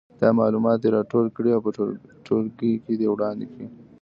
دا 0.21 0.29
معلومات 0.39 0.77
دې 0.81 0.89
راټول 0.97 1.25
کړي 1.35 1.49
او 1.53 1.61
په 1.65 1.71
ټولګي 2.25 2.73
کې 2.83 2.93
دې 2.99 3.07
وړاندې 3.11 3.45
کړي. 3.51 3.67